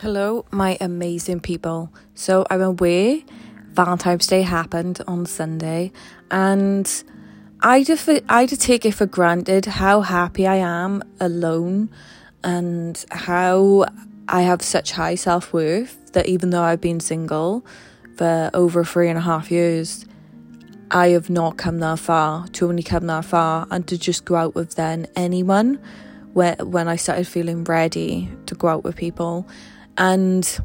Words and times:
Hello, 0.00 0.44
my 0.52 0.78
amazing 0.80 1.40
people. 1.40 1.92
So 2.14 2.46
I'm 2.50 2.62
aware 2.62 3.18
Valentine's 3.72 4.28
Day 4.28 4.42
happened 4.42 5.00
on 5.08 5.26
Sunday, 5.26 5.90
and 6.30 6.86
I 7.62 7.82
just 7.82 8.08
I 8.28 8.46
just 8.46 8.62
take 8.62 8.86
it 8.86 8.92
for 8.92 9.06
granted 9.06 9.66
how 9.66 10.02
happy 10.02 10.46
I 10.46 10.58
am 10.58 11.02
alone, 11.18 11.90
and 12.44 13.04
how 13.10 13.86
I 14.28 14.42
have 14.42 14.62
such 14.62 14.92
high 14.92 15.16
self 15.16 15.52
worth 15.52 16.12
that 16.12 16.26
even 16.26 16.50
though 16.50 16.62
I've 16.62 16.80
been 16.80 17.00
single 17.00 17.66
for 18.14 18.52
over 18.54 18.84
three 18.84 19.08
and 19.08 19.18
a 19.18 19.22
half 19.22 19.50
years, 19.50 20.06
I 20.92 21.08
have 21.08 21.28
not 21.28 21.56
come 21.56 21.80
that 21.80 21.98
far 21.98 22.46
to 22.46 22.68
only 22.68 22.84
come 22.84 23.08
that 23.08 23.24
far 23.24 23.66
and 23.72 23.84
to 23.88 23.98
just 23.98 24.24
go 24.24 24.36
out 24.36 24.54
with 24.54 24.76
then 24.76 25.08
anyone 25.16 25.80
when 26.34 26.56
when 26.70 26.86
I 26.86 26.94
started 26.94 27.26
feeling 27.26 27.64
ready 27.64 28.30
to 28.46 28.54
go 28.54 28.68
out 28.68 28.84
with 28.84 28.94
people 28.94 29.48
and 29.98 30.58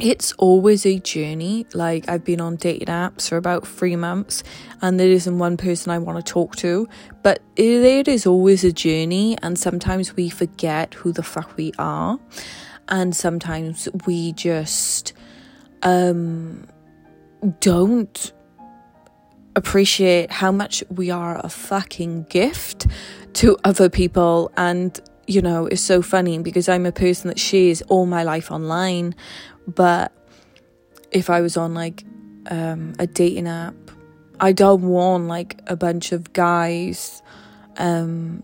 it's 0.00 0.32
always 0.32 0.84
a 0.84 0.98
journey. 0.98 1.66
Like, 1.74 2.08
I've 2.08 2.24
been 2.24 2.40
on 2.40 2.56
dating 2.56 2.88
apps 2.88 3.28
for 3.28 3.36
about 3.36 3.66
three 3.66 3.96
months, 3.96 4.42
and 4.80 4.98
there 4.98 5.08
isn't 5.08 5.38
one 5.38 5.56
person 5.56 5.92
I 5.92 5.98
want 5.98 6.24
to 6.24 6.32
talk 6.32 6.56
to, 6.56 6.88
but 7.22 7.40
it 7.56 8.08
is 8.08 8.26
always 8.26 8.64
a 8.64 8.72
journey, 8.72 9.38
and 9.42 9.58
sometimes 9.58 10.16
we 10.16 10.28
forget 10.28 10.94
who 10.94 11.12
the 11.12 11.22
fuck 11.22 11.56
we 11.56 11.72
are, 11.78 12.18
and 12.88 13.14
sometimes 13.14 13.88
we 14.06 14.32
just 14.32 15.12
um, 15.82 16.66
don't 17.60 18.32
appreciate 19.54 20.30
how 20.30 20.50
much 20.50 20.82
we 20.88 21.10
are 21.10 21.38
a 21.44 21.48
fucking 21.48 22.24
gift 22.24 22.86
to 23.34 23.56
other 23.64 23.88
people. 23.88 24.50
And 24.56 24.98
you 25.26 25.40
know, 25.40 25.66
is 25.66 25.80
so 25.80 26.02
funny 26.02 26.38
because 26.38 26.68
I'm 26.68 26.86
a 26.86 26.92
person 26.92 27.28
that 27.28 27.38
shares 27.38 27.82
all 27.82 28.06
my 28.06 28.22
life 28.22 28.50
online. 28.50 29.14
But 29.66 30.12
if 31.10 31.30
I 31.30 31.40
was 31.40 31.56
on 31.56 31.74
like 31.74 32.04
um, 32.50 32.94
a 32.98 33.06
dating 33.06 33.48
app, 33.48 33.74
I 34.40 34.52
don't 34.52 34.82
want 34.82 35.28
like 35.28 35.60
a 35.66 35.76
bunch 35.76 36.12
of 36.12 36.32
guys 36.32 37.22
um, 37.76 38.42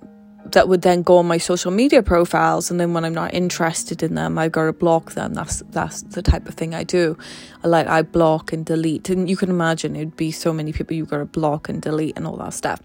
that 0.52 0.68
would 0.68 0.82
then 0.82 1.02
go 1.02 1.18
on 1.18 1.26
my 1.26 1.38
social 1.38 1.70
media 1.70 2.02
profiles, 2.02 2.70
and 2.70 2.78
then 2.78 2.94
when 2.94 3.04
I'm 3.04 3.14
not 3.14 3.34
interested 3.34 4.02
in 4.02 4.14
them, 4.14 4.38
I've 4.38 4.52
gotta 4.52 4.72
block 4.72 5.12
them. 5.12 5.34
That's 5.34 5.62
that's 5.70 6.02
the 6.02 6.22
type 6.22 6.48
of 6.48 6.54
thing 6.54 6.74
I 6.74 6.84
do. 6.84 7.18
Like 7.64 7.86
I 7.86 8.02
block 8.02 8.52
and 8.52 8.64
delete, 8.64 9.10
and 9.10 9.28
you 9.28 9.36
can 9.36 9.50
imagine 9.50 9.96
it'd 9.96 10.16
be 10.16 10.30
so 10.30 10.52
many 10.52 10.72
people 10.72 10.96
you've 10.96 11.10
gotta 11.10 11.24
block 11.24 11.68
and 11.68 11.82
delete 11.82 12.16
and 12.16 12.26
all 12.26 12.36
that 12.36 12.54
stuff. 12.54 12.80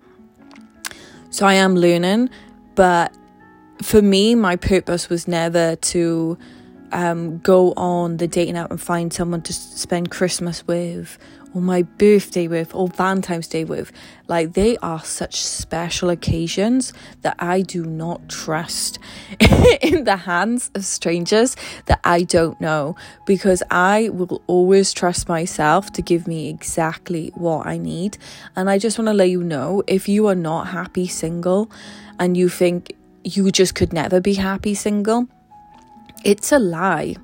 So 1.30 1.46
I 1.46 1.54
am 1.54 1.76
learning, 1.76 2.30
but 2.76 3.16
for 3.82 4.02
me, 4.02 4.36
my 4.36 4.56
purpose 4.56 5.10
was 5.10 5.28
never 5.28 5.76
to 5.76 6.38
um, 6.94 7.40
go 7.40 7.74
on 7.76 8.18
the 8.18 8.28
dating 8.28 8.56
app 8.56 8.72
and 8.72 8.80
find 8.80 9.12
someone 9.12 9.42
to 9.42 9.54
spend 9.54 10.12
Christmas 10.12 10.66
with, 10.68 11.18
or 11.54 11.62
my 11.62 11.82
birthday 11.82 12.48
with, 12.48 12.74
or 12.74 12.88
Valentine's 12.88 13.48
Day 13.48 13.64
with. 13.64 13.92
Like, 14.28 14.54
they 14.54 14.78
are 14.78 15.04
such 15.04 15.42
special 15.42 16.10
occasions 16.10 16.94
that 17.22 17.36
I 17.40 17.62
do 17.62 17.84
not 17.84 18.30
trust 18.30 19.00
in 19.82 20.04
the 20.04 20.18
hands 20.18 20.72
of 20.76 20.86
strangers 20.86 21.56
that 21.88 22.00
I 22.04 22.24
don't 22.24 22.60
know 22.62 22.96
because 23.26 23.64
I 23.70 24.10
will 24.10 24.42
always 24.48 24.94
trust 24.94 25.28
myself 25.28 25.92
to 25.94 26.02
give 26.02 26.28
me 26.28 26.50
exactly 26.50 27.32
what 27.36 27.66
I 27.66 27.78
need. 27.78 28.18
And 28.56 28.70
I 28.70 28.78
just 28.78 28.98
want 28.98 29.08
to 29.08 29.14
let 29.14 29.30
you 29.30 29.44
know 29.44 29.84
if 29.88 30.08
you 30.08 30.28
are 30.28 30.36
not 30.36 30.68
happy 30.68 31.08
single 31.08 31.72
and 32.20 32.38
you 32.38 32.50
think 32.50 32.96
you 33.24 33.52
just 33.52 33.76
could 33.76 33.94
never 33.94 34.20
be 34.20 34.34
happy 34.34 34.74
single. 34.74 35.28
It's 36.24 36.52
a 36.52 36.60
lie. 36.60 37.16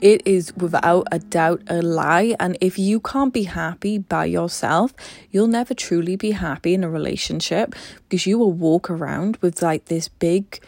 It 0.00 0.26
is 0.26 0.54
without 0.56 1.06
a 1.10 1.18
doubt 1.18 1.62
a 1.68 1.80
lie. 1.80 2.34
And 2.38 2.58
if 2.60 2.78
you 2.78 3.00
can't 3.00 3.32
be 3.32 3.44
happy 3.44 3.98
by 3.98 4.26
yourself, 4.26 4.94
you'll 5.30 5.46
never 5.46 5.74
truly 5.74 6.16
be 6.16 6.32
happy 6.32 6.74
in 6.74 6.84
a 6.84 6.90
relationship 6.90 7.74
because 8.08 8.26
you 8.26 8.38
will 8.38 8.52
walk 8.52 8.90
around 8.90 9.38
with 9.38 9.62
like 9.62 9.86
this 9.86 10.08
big 10.08 10.60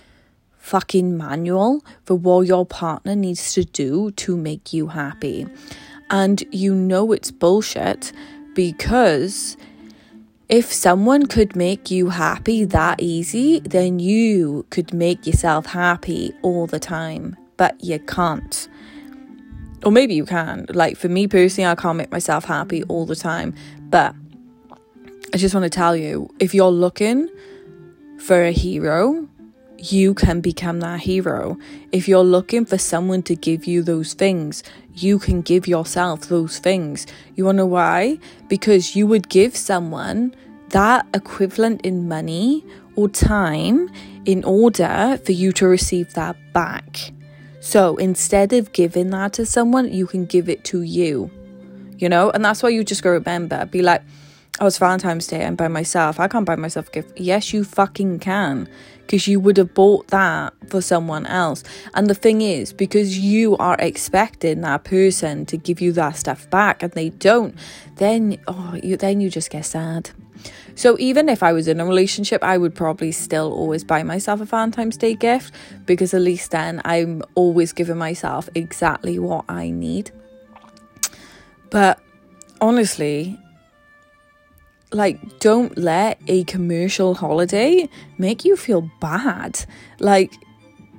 fucking 0.56 1.16
manual 1.16 1.84
for 2.04 2.15
what 2.15 2.47
your 2.47 2.66
partner 2.66 3.15
needs 3.15 3.53
to 3.54 3.65
do 3.65 4.10
to 4.12 4.37
make 4.37 4.72
you 4.72 4.88
happy. 4.88 5.47
And 6.10 6.43
you 6.50 6.75
know 6.75 7.12
it's 7.12 7.31
bullshit 7.31 8.12
because 8.54 9.56
if 10.48 10.72
someone 10.72 11.26
could 11.26 11.54
make 11.54 11.91
you 11.91 12.09
happy 12.09 12.64
that 12.64 13.00
easy, 13.03 13.60
then 13.60 13.98
you 13.98 14.64
could 14.70 14.94
make 14.94 15.26
yourself 15.26 15.66
happy 15.66 16.32
all 16.42 16.66
the 16.66 16.81
time, 16.81 17.36
but 17.59 17.82
you 17.84 17.98
can't. 17.98 18.69
Or 19.84 19.92
maybe 19.92 20.14
you 20.14 20.25
can. 20.25 20.66
Like 20.70 20.97
for 20.97 21.09
me 21.09 21.26
personally, 21.28 21.70
I 21.70 21.75
can't 21.75 21.98
make 21.98 22.10
myself 22.10 22.44
happy 22.44 22.82
all 22.84 23.04
the 23.04 23.14
time, 23.14 23.54
but 23.91 24.14
I 25.34 25.36
just 25.36 25.54
want 25.54 25.64
to 25.64 25.70
tell 25.70 25.94
you 25.94 26.31
if 26.38 26.54
you're 26.54 26.70
looking 26.70 27.28
for 28.19 28.42
a 28.42 28.50
hero, 28.50 29.28
you 29.78 30.12
can 30.15 30.41
become 30.41 30.81
that 30.81 31.00
hero. 31.00 31.56
If 31.93 32.09
you're 32.09 32.25
looking 32.25 32.65
for 32.65 32.78
someone 32.78 33.22
to 33.25 33.37
give 33.37 33.65
you 33.65 33.83
those 33.83 34.15
things, 34.15 34.62
you 34.94 35.19
can 35.19 35.41
give 35.41 35.69
yourself 35.69 36.22
those 36.22 36.59
things. 36.59 37.06
You 37.37 37.44
want 37.44 37.56
to 37.56 37.62
know 37.62 37.66
why? 37.66 38.19
Because 38.49 38.97
you 38.97 39.06
would 39.06 39.28
give 39.28 39.56
someone 39.56 40.34
that 40.71 41.06
equivalent 41.15 41.83
in 41.83 42.09
money 42.09 42.65
or 42.97 43.09
time 43.09 43.89
in 44.25 44.44
order 44.44 45.19
for 45.25 45.33
you 45.33 45.53
to 45.53 45.66
receive 45.66 46.12
that 46.15 46.37
back. 46.53 47.12
So 47.60 47.97
instead 47.97 48.53
of 48.53 48.72
giving 48.72 49.10
that 49.10 49.33
to 49.34 49.47
someone, 49.47 49.93
you 49.93 50.06
can 50.06 50.27
give 50.27 50.49
it 50.49 50.65
to 50.65 50.83
you, 50.83 51.31
you 51.99 52.09
know? 52.09 52.31
And 52.31 52.45
that's 52.45 52.62
why 52.62 52.71
you 52.71 52.84
just 52.84 53.03
go 53.03 53.10
remember, 53.10 53.65
be 53.66 53.83
like, 53.83 54.03
oh, 54.61 54.67
it's 54.67 54.79
Valentine's 54.79 55.27
Day, 55.27 55.45
I'm 55.45 55.57
by 55.57 55.69
myself. 55.69 56.19
I 56.19 56.29
can't 56.29 56.45
buy 56.45 56.57
myself 56.57 56.89
a 56.89 56.93
gift. 56.93 57.19
Yes, 57.19 57.53
you 57.53 57.65
fucking 57.65 58.19
can 58.19 58.69
because 59.09 59.27
you 59.27 59.41
would 59.41 59.57
have 59.57 59.73
bought 59.73 60.09
that 60.09 60.53
for 60.69 60.83
someone 60.83 61.25
else. 61.27 61.65
And 61.95 62.11
the 62.11 62.15
thing 62.15 62.43
is, 62.43 62.75
because 62.75 63.19
you 63.19 63.57
are 63.57 63.77
expecting 63.79 64.61
that 64.61 64.85
person 64.85 65.47
to 65.47 65.57
give 65.57 65.81
you 65.81 65.93
that 65.93 66.17
stuff 66.17 66.49
back 66.51 66.83
and 66.83 66.93
they 66.93 67.09
don't, 67.11 67.55
then 67.97 68.39
oh, 68.47 68.79
you 68.83 68.97
then 68.97 69.21
you 69.21 69.31
just 69.31 69.51
get 69.51 69.65
sad. 69.65 70.11
So 70.75 70.97
even 71.01 71.29
if 71.29 71.43
I 71.43 71.53
was 71.53 71.67
in 71.67 71.81
a 71.81 71.87
relationship, 71.87 72.45
I 72.45 72.59
would 72.59 72.75
probably 72.75 73.11
still 73.11 73.53
always 73.53 73.83
buy 73.83 74.03
myself 74.03 74.41
a 74.41 74.45
Valentine's 74.45 74.97
Day 74.97 75.15
gift 75.15 75.55
because 75.87 76.15
at 76.15 76.21
least 76.21 76.51
then 76.51 76.81
I'm 76.85 77.23
always 77.35 77.73
giving 77.73 77.99
myself 77.99 78.49
exactly 78.55 79.19
what 79.19 79.45
I 79.49 79.71
need. 79.71 80.11
But 81.71 81.99
honestly, 82.61 83.39
like 84.93 85.38
don't 85.41 85.76
let 85.76 86.21
a 86.28 86.44
commercial 86.44 87.15
holiday 87.15 87.88
make 88.16 88.44
you 88.44 88.56
feel 88.56 88.91
bad. 89.00 89.65
Like 89.99 90.34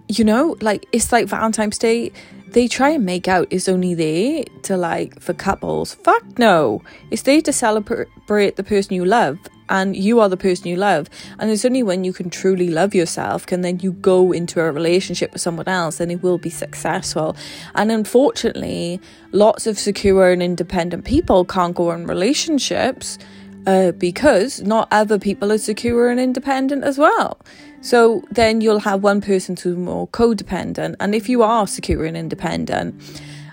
you 0.08 0.24
know 0.24 0.58
like 0.62 0.86
it's 0.92 1.12
like 1.12 1.28
valentine's 1.28 1.78
day. 1.78 2.12
They 2.48 2.68
try 2.68 2.90
and 2.90 3.06
make 3.06 3.28
out 3.28 3.48
it's 3.52 3.70
only 3.70 3.94
there 3.94 4.44
to 4.64 4.76
like 4.76 5.20
for 5.20 5.34
couples. 5.34 5.94
Fuck 5.94 6.40
no. 6.40 6.82
It's 7.12 7.22
there 7.22 7.42
to 7.42 7.54
celebrate 7.54 8.56
the 8.56 8.64
person 8.64 8.96
you 8.96 9.06
love 9.06 9.38
and 9.70 9.96
you 9.96 10.20
are 10.20 10.28
the 10.28 10.38
person 10.38 10.68
you 10.68 10.76
love. 10.76 11.10
And 11.38 11.52
it's 11.52 11.64
only 11.64 11.84
when 11.84 12.04
you 12.04 12.12
can 12.12 12.32
truly 12.32 12.70
love 12.70 12.96
yourself 12.96 13.46
can 13.46 13.62
then 13.62 13.80
you 13.82 13.94
go 13.94 14.32
into 14.32 14.60
a 14.60 14.72
relationship 14.72 15.32
with 15.32 15.42
someone 15.42 15.68
else 15.68 16.00
and 16.00 16.12
it 16.12 16.24
will 16.24 16.40
be 16.40 16.50
successful. 16.50 17.38
And 17.76 17.92
unfortunately 17.92 19.00
lots 19.32 19.68
of 19.68 19.78
secure 19.78 20.32
and 20.32 20.42
independent 20.42 21.06
people 21.06 21.46
can't 21.46 21.76
go 21.76 21.92
on 21.92 22.08
relationships 22.08 23.20
uh, 23.68 23.92
because 23.92 24.62
not 24.62 24.88
other 24.92 25.20
people 25.20 25.52
are 25.52 25.58
secure 25.58 26.10
and 26.10 26.20
independent 26.20 26.84
as 26.84 26.98
well. 26.98 27.40
So 27.82 28.24
then 28.32 28.62
you'll 28.62 28.80
have 28.80 29.04
one 29.04 29.22
person 29.22 29.56
who's 29.56 29.78
more 29.78 30.08
codependent. 30.08 30.96
And 31.00 31.16
if 31.16 31.30
you 31.30 31.44
are 31.44 31.68
secure 31.68 32.06
and 32.06 32.18
independent, 32.18 32.96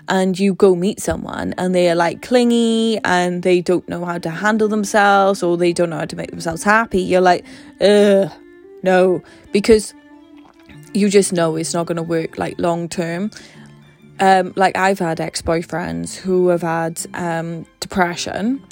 and 0.09 0.39
you 0.39 0.53
go 0.53 0.75
meet 0.75 0.99
someone 0.99 1.53
and 1.57 1.75
they 1.75 1.89
are 1.89 1.95
like 1.95 2.21
clingy 2.21 2.97
and 3.03 3.43
they 3.43 3.61
don't 3.61 3.87
know 3.89 4.05
how 4.05 4.17
to 4.17 4.29
handle 4.29 4.67
themselves 4.67 5.43
or 5.43 5.57
they 5.57 5.73
don't 5.73 5.89
know 5.89 5.97
how 5.97 6.05
to 6.05 6.15
make 6.15 6.31
themselves 6.31 6.63
happy, 6.63 7.01
you're 7.01 7.21
like, 7.21 7.45
ugh, 7.81 8.31
no, 8.83 9.21
because 9.51 9.93
you 10.93 11.09
just 11.09 11.33
know 11.33 11.55
it's 11.55 11.73
not 11.73 11.87
going 11.87 11.97
to 11.97 12.03
work 12.03 12.37
like 12.37 12.55
long 12.57 12.87
term. 12.87 13.31
Um, 14.19 14.53
like 14.55 14.77
I've 14.77 14.99
had 14.99 15.19
ex 15.19 15.41
boyfriends 15.41 16.15
who 16.15 16.47
have 16.47 16.61
had 16.61 17.05
um, 17.13 17.65
depression 17.79 18.63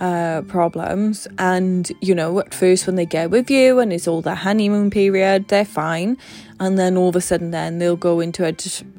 uh, 0.00 0.42
problems. 0.42 1.26
And, 1.38 1.90
you 2.00 2.14
know, 2.14 2.38
at 2.40 2.54
first 2.54 2.86
when 2.86 2.96
they 2.96 3.06
get 3.06 3.30
with 3.30 3.50
you 3.50 3.78
and 3.78 3.92
it's 3.92 4.08
all 4.08 4.22
the 4.22 4.34
honeymoon 4.34 4.90
period, 4.90 5.48
they're 5.48 5.64
fine. 5.64 6.16
And 6.60 6.78
then 6.78 6.96
all 6.96 7.08
of 7.08 7.16
a 7.16 7.20
sudden, 7.20 7.50
then 7.50 7.78
they'll 7.78 7.96
go 7.96 8.20
into 8.20 8.46
a, 8.46 8.54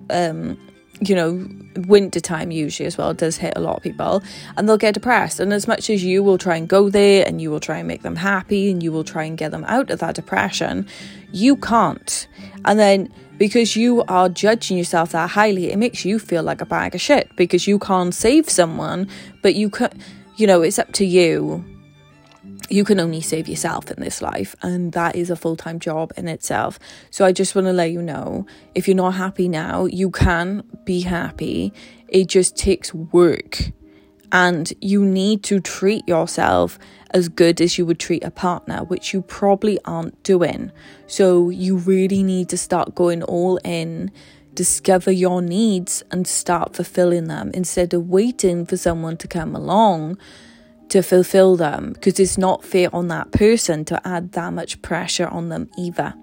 um, 0.10 0.58
you 1.02 1.16
know, 1.16 1.48
winter 1.88 2.20
time 2.20 2.52
usually 2.52 2.86
as 2.86 2.98
well 2.98 3.14
does 3.14 3.38
hit 3.38 3.54
a 3.56 3.60
lot 3.60 3.78
of 3.78 3.84
people 3.84 4.22
and 4.58 4.68
they'll 4.68 4.78
get 4.78 4.94
depressed. 4.94 5.40
And 5.40 5.54
as 5.54 5.68
much 5.68 5.90
as 5.90 6.04
you 6.04 6.24
will 6.24 6.38
try 6.38 6.58
and 6.58 6.68
go 6.68 6.90
there 6.90 7.26
and 7.26 7.42
you 7.42 7.50
will 7.52 7.60
try 7.60 7.78
and 7.78 7.88
make 7.88 8.02
them 8.02 8.18
happy 8.18 8.70
and 8.72 8.84
you 8.84 8.92
will 8.92 9.04
try 9.04 9.24
and 9.24 9.38
get 9.38 9.52
them 9.52 9.64
out 9.66 9.90
of 9.90 10.00
that 10.00 10.16
depression, 10.16 10.88
you 11.32 11.56
can't. 11.56 12.28
And 12.66 12.78
then 12.80 13.14
because 13.38 13.78
you 13.78 14.04
are 14.10 14.28
judging 14.28 14.78
yourself 14.78 15.14
that 15.14 15.30
highly, 15.30 15.72
it 15.72 15.78
makes 15.78 16.04
you 16.04 16.20
feel 16.20 16.44
like 16.44 16.60
a 16.60 16.66
bag 16.66 16.94
of 16.94 17.02
shit 17.02 17.34
because 17.38 17.68
you 17.68 17.80
can't 17.80 18.14
save 18.14 18.50
someone, 18.50 19.08
but 19.42 19.56
you 19.56 19.70
can, 19.70 19.90
you 20.40 20.48
know, 20.48 20.62
it's 20.62 20.80
up 20.80 20.94
to 20.94 21.06
you. 21.06 21.66
You 22.70 22.86
can 22.86 23.00
only 23.00 23.20
save 23.20 23.50
yourself 23.50 23.92
in 23.92 24.02
this 24.02 24.22
life, 24.22 24.56
and 24.62 24.94
that 24.94 25.16
is 25.16 25.30
a 25.30 25.36
full 25.36 25.58
time 25.58 25.80
job 25.80 26.14
in 26.16 26.28
itself. 26.28 26.80
So, 27.12 27.26
I 27.26 27.34
just 27.34 27.56
want 27.56 27.68
to 27.68 27.74
let 27.74 27.92
you 27.92 28.02
know 28.02 28.46
if 28.74 28.88
you're 28.88 28.96
not 28.96 29.16
happy 29.16 29.50
now, 29.50 29.86
you 29.86 30.10
can 30.10 30.64
be 30.86 31.02
happy. 31.02 31.74
It 32.08 32.28
just 32.28 32.56
takes 32.56 32.94
work 32.94 33.72
and 34.32 34.72
you 34.82 35.04
need 35.04 35.44
to 35.44 35.60
treat 35.60 36.08
yourself 36.08 36.80
as 37.12 37.28
good 37.28 37.60
as 37.60 37.78
you 37.78 37.86
would 37.86 38.00
treat 38.00 38.24
a 38.24 38.32
partner, 38.32 38.84
which 38.84 39.14
you 39.14 39.24
probably 39.24 39.80
aren't 39.86 40.22
doing. 40.24 40.72
So 41.08 41.50
you 41.50 41.78
really 41.78 42.22
need 42.22 42.50
to 42.50 42.58
start 42.58 42.94
going 42.94 43.24
all 43.24 43.58
in, 43.66 44.12
discover 44.60 45.10
your 45.10 45.42
needs, 45.42 46.04
and 46.12 46.28
start 46.28 46.76
fulfilling 46.76 47.30
them 47.30 47.50
instead 47.54 47.94
of 47.94 48.10
waiting 48.10 48.66
for 48.66 48.76
someone 48.76 49.16
to 49.16 49.26
come 49.26 49.56
along 49.56 50.18
to 50.90 51.02
fulfill 51.02 51.56
them 51.56 51.94
because 51.94 52.20
it's 52.20 52.38
not 52.38 52.66
fair 52.66 52.94
on 52.94 53.08
that 53.08 53.32
person 53.32 53.86
to 53.86 54.06
add 54.06 54.34
that 54.34 54.52
much 54.52 54.82
pressure 54.82 55.30
on 55.30 55.48
them 55.48 55.70
either. 55.78 56.14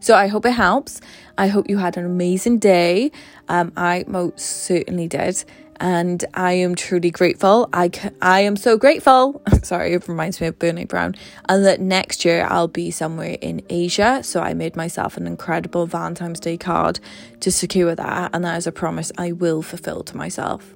So 0.00 0.16
I 0.16 0.26
hope 0.26 0.44
it 0.44 0.50
helps. 0.50 1.00
I 1.38 1.46
hope 1.46 1.70
you 1.70 1.78
had 1.78 1.96
an 1.96 2.04
amazing 2.04 2.58
day. 2.58 3.12
Um, 3.48 3.72
I 3.76 4.04
most 4.08 4.40
certainly 4.40 5.06
did 5.06 5.44
and 5.80 6.24
I 6.34 6.52
am 6.52 6.74
truly 6.74 7.10
grateful. 7.10 7.68
I, 7.72 7.90
I 8.22 8.40
am 8.40 8.56
so 8.56 8.76
grateful. 8.76 9.42
Sorry, 9.62 9.92
it 9.92 10.08
reminds 10.08 10.40
me 10.40 10.46
of 10.46 10.58
Brené 10.58 10.88
Brown. 10.88 11.14
And 11.48 11.64
that 11.64 11.80
next 11.80 12.24
year 12.24 12.46
I'll 12.48 12.68
be 12.68 12.90
somewhere 12.90 13.36
in 13.40 13.62
Asia. 13.68 14.22
So 14.22 14.40
I 14.40 14.54
made 14.54 14.76
myself 14.76 15.16
an 15.16 15.26
incredible 15.26 15.86
Valentine's 15.86 16.40
Day 16.40 16.56
card 16.56 17.00
to 17.40 17.50
secure 17.50 17.94
that. 17.94 18.30
And 18.32 18.44
that 18.44 18.56
is 18.56 18.66
a 18.66 18.72
promise 18.72 19.12
I 19.18 19.32
will 19.32 19.62
fulfill 19.62 20.02
to 20.04 20.16
myself. 20.16 20.74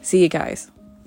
See 0.00 0.22
you 0.22 0.28
guys. 0.28 0.70